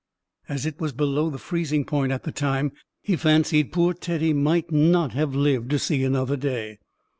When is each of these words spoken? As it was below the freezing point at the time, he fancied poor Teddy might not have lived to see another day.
As 0.49 0.65
it 0.65 0.81
was 0.81 0.93
below 0.93 1.29
the 1.29 1.37
freezing 1.37 1.85
point 1.85 2.11
at 2.11 2.23
the 2.23 2.31
time, 2.31 2.71
he 3.03 3.15
fancied 3.15 3.71
poor 3.71 3.93
Teddy 3.93 4.33
might 4.33 4.71
not 4.71 5.13
have 5.13 5.35
lived 5.35 5.69
to 5.69 5.77
see 5.77 6.03
another 6.03 6.35
day. 6.37 6.79